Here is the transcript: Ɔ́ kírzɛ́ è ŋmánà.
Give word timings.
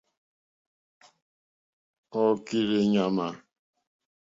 Ɔ́ 2.21 2.25
kírzɛ́ 2.45 2.81
è 2.83 2.87
ŋmánà. 2.93 3.27